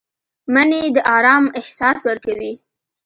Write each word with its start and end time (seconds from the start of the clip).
مني 0.53 0.83
د 0.95 0.97
آرام 1.17 1.43
احساس 1.59 1.99
ورکوي 2.09 2.53